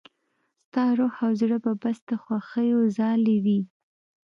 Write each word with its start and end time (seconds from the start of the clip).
ستا 0.65 0.83
روح 0.97 1.15
او 1.25 1.31
زړه 1.41 1.57
به 1.63 1.71
بس 1.81 1.97
د 2.09 2.11
خوښيو 2.23 2.79
ځالې 2.97 3.37
وي. 3.45 3.59